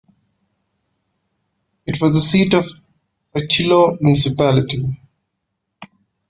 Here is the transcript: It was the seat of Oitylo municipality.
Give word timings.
It 1.85 2.01
was 2.01 2.15
the 2.15 2.21
seat 2.21 2.55
of 2.55 2.65
Oitylo 3.37 4.01
municipality. 4.01 4.97